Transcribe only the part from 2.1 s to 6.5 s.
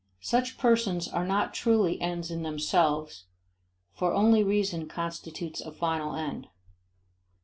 in themselves, for only reason constitutes a final end.